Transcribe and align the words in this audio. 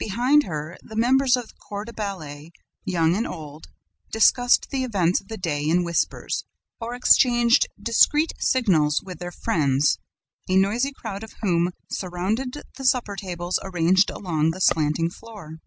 Behind 0.00 0.42
her, 0.42 0.76
the 0.82 0.96
members 0.96 1.36
of 1.36 1.46
the 1.46 1.54
Corps 1.54 1.84
de 1.84 1.92
Ballet, 1.92 2.50
young 2.84 3.14
and 3.14 3.24
old, 3.24 3.68
discussed 4.10 4.66
the 4.70 4.82
events 4.82 5.20
of 5.20 5.28
the 5.28 5.36
day 5.36 5.62
in 5.62 5.84
whispers 5.84 6.44
or 6.80 6.92
exchanged 6.92 7.68
discreet 7.80 8.32
signals 8.40 9.00
with 9.00 9.20
their 9.20 9.30
friends, 9.30 9.96
a 10.48 10.56
noisy 10.56 10.90
crowd 10.92 11.22
of 11.22 11.34
whom 11.42 11.70
surrounded 11.88 12.64
the 12.78 12.84
supper 12.84 13.14
tables 13.14 13.60
arranged 13.62 14.10
along 14.10 14.50
the 14.50 14.60
slanting 14.60 15.08
floor. 15.08 15.60